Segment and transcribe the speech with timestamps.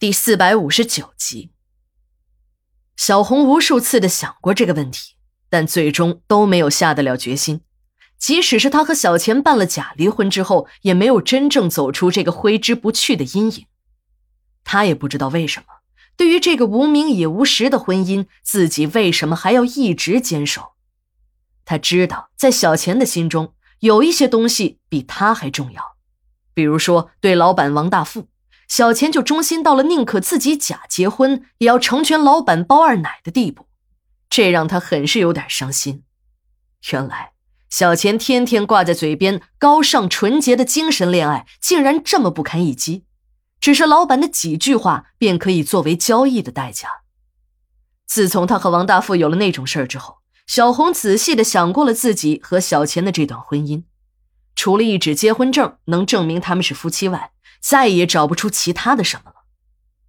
[0.00, 1.50] 第四百五十九集，
[2.96, 5.14] 小红无数次的想过这个问题，
[5.50, 7.60] 但最终都没有下得了决心。
[8.16, 13.66] 即使是她和小钱办了假离婚之后，也没有真正走出这个挥之不去的阴影。
[14.64, 15.66] 她也不知道为什么，
[16.16, 20.72] 对于这个无名也无实的婚姻，自己为什么还要一直坚守？
[21.66, 25.82] 她知道，在小钱的心中，有一些东西比她还重要，
[26.54, 28.28] 比如说对老板王大富。
[28.70, 33.66] 小钱就忠心到了宁可自己假结婚，也要成全老板包二奶的地步，
[34.30, 36.04] 这让他很是有点伤心。
[36.92, 37.32] 原来
[37.68, 43.04] 小钱天天挂在嘴边高尚纯洁的精神恋爱，竟然这么不堪一击，
[43.60, 46.88] 只是老板的几句话便可以作为交易的代价。
[48.06, 53.82] 自从他和王大富有了那种事儿之后，小红仔细的想过了自己和小钱的这段婚姻，
[54.54, 59.44] 除了一纸结婚证能证明他们是夫妻外，再也找不出其他的什么了。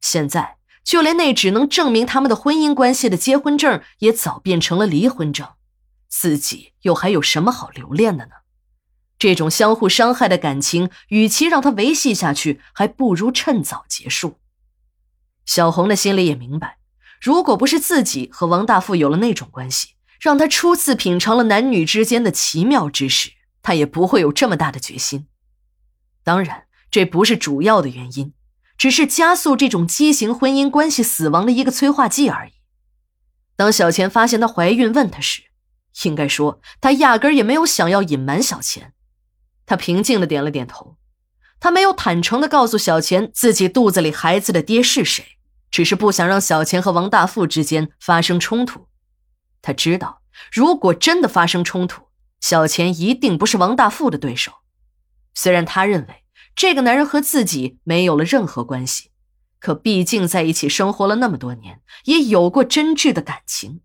[0.00, 5.48] 现在，就连那只能证明他们的婚姻关系的结婚证，也早变成了离婚证。
[6.08, 8.32] 自己又还有什么好留恋的呢？
[9.18, 14.38] 这种相互伤害的感情，与其让他维系下去，还不如趁早结束。
[15.44, 16.78] 小红的心里也明白，
[17.20, 25.26] 如果不是自己和王大富有了那种关系，让他初次品尝了男女之间的奇妙之事，他也不会有这么大的决心。
[26.22, 26.65] 当然。
[26.96, 28.32] 这不是主要的原因，
[28.78, 32.52] 只是加速这种畸形婚姻关系死亡的一个催化剂而已。
[33.54, 35.42] 当小钱发现她怀孕问她时，
[36.04, 38.94] 应该说她压根也没有想要隐瞒小钱。
[39.66, 40.96] 她平静的点了点头，
[41.60, 45.36] 她没有坦诚的告诉小钱自己肚子里孩子的爹是谁，
[45.70, 48.86] 只是不想让小钱和王大富之间发生冲突。
[49.60, 52.04] 她知道，如果真的发生冲突，
[52.40, 54.50] 小钱一定不是王大富的对手。
[55.34, 56.22] 虽然他认为。
[56.56, 59.10] 这个男人和自己没有了任何关系，
[59.60, 63.82] 可毕竟在一起生活了那么多年，也有过真挚的感情。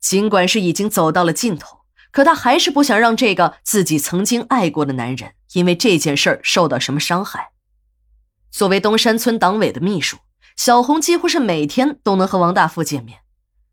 [0.00, 7.50] 尽管是已经走到了尽头，可他还是不想让这个自己曾经爱过的男人因为这件事儿受到什么伤害。
[8.50, 10.16] 作为东山村党委的秘书，
[10.56, 13.18] 小红几乎是每天都能和王大富见面。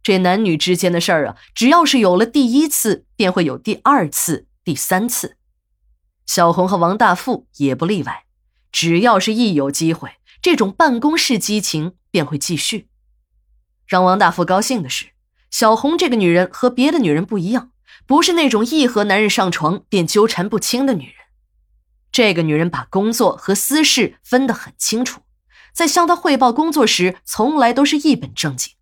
[0.00, 5.36] 这男女之间的事儿啊，只要是有了第一次，便会有第二次、第三次。
[6.24, 8.26] 小红和王大富也不例外。
[8.70, 12.88] 只要是一有机会，这种办公室激情便会继续。
[13.86, 15.06] 让王大富高兴的是，
[15.50, 17.72] 小红这个女人和别的女人不一样，
[18.06, 21.14] 不是那种一和男人上床便纠缠不清的女人。
[22.12, 25.22] 这个女人把工作和私事分得很清楚，
[25.72, 28.74] 在向他汇报工作时，从来都是一本正经。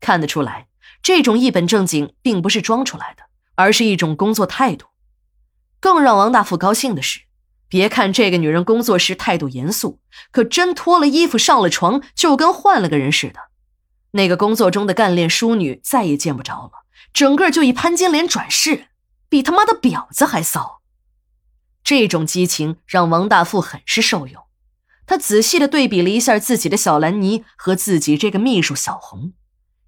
[0.00, 0.68] 看得出来，
[1.02, 3.24] 这种一本正经并不是装出来的，
[3.56, 4.86] 而是一种工作态度。
[5.80, 7.20] 更让王大富高兴的是。
[7.68, 13.40] 别看这个女人工作时态度严肃，可真脱了衣服上了床，就跟换了个人似的。
[14.12, 16.70] 那个工作中的干练淑女再也见不着了，
[17.12, 18.86] 整个就一潘金莲转世，
[19.28, 20.80] 比他妈的婊子还骚。
[21.84, 24.42] 这种激情让王大富很是受用。
[25.06, 29.32] 他仔细的对比了一下自己的小兰妮和自己这个秘书小红，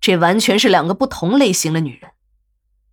[0.00, 2.12] 这完全是两个不同类型的女人。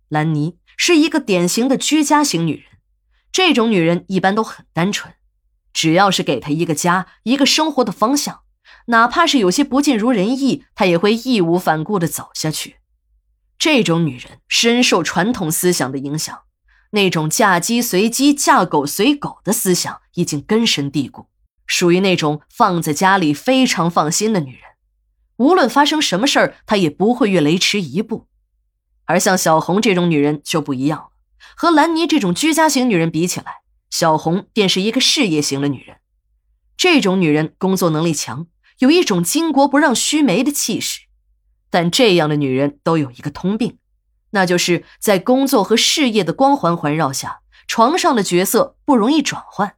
[0.08, 2.67] 兰妮是一个典型的居家型女人。
[3.32, 5.14] 这种女人一般都很单纯，
[5.72, 8.40] 只要是给她一个家、一个生活的方向，
[8.86, 12.76] 哪怕是有些不尽如人意，她也会义无反顾地走下去。
[13.58, 16.40] 这种女人深受传统思想的影响，
[16.90, 21.26] 那种嫁鸡随鸡、嫁狗随狗的思想已经根深蒂固，
[21.66, 24.62] 属于那种放在家里非常放心的女人。
[25.36, 28.26] 无论发生什么事儿，她也不会越雷池一步。
[29.04, 31.08] 而像小红这种女人就不一样了。
[31.56, 35.96] 和兰妮这种居家型女人比起来，小红便是一个事业型的女人。
[36.76, 38.46] 这种女人工作能力强，
[38.78, 41.02] 有一种巾帼不让须眉的气势。
[41.70, 43.78] 但这样的女人都有一个通病，
[44.30, 49.74] 那就是在工作和事业的光环环绕下，床上的角色不容易转换。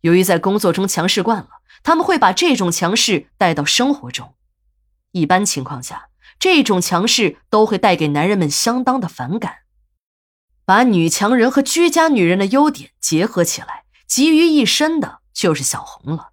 [0.00, 1.48] 由于在工作中强势惯了，
[1.82, 4.34] 他们会把这种强势带到生活中。
[5.12, 6.08] 一般情况下，
[6.38, 9.58] 这种强势都会带给男人们相当的反感。
[10.64, 16.30] 把女强人和居家女人的优点结合起来，集于一身的就是小红了。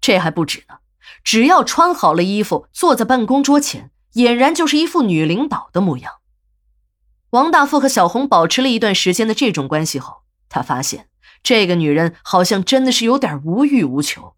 [0.00, 0.76] 这还不止呢，
[1.22, 6.12] 只要穿好了衣服，坐在办公桌前，俨然就是一副女领导的模样。
[7.30, 11.08] 王大富和小红保持了一段时间的这种关系后，他发现
[11.42, 14.34] 这个女人好像真的是有点无欲无求。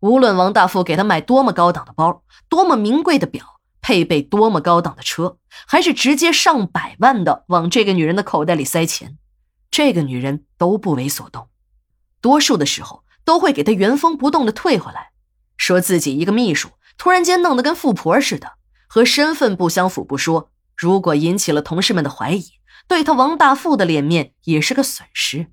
[0.00, 3.57] 无论王大富给她买多么高档的包，多么名贵的表。
[3.80, 9.16] 配备多么高档的车，还是直接上百万的往这个女人的口袋里塞钱，
[9.70, 11.48] 这个女人都不为所动，
[12.20, 15.10] 多数的时候都会给她原封不动的退回来。
[15.56, 18.52] 说自己一个秘书突然间弄得跟富婆似的，
[18.86, 22.44] 和身份不相符不说，如果引起了同事们的怀疑，
[22.86, 25.48] 对他王大富的脸面也是个损失。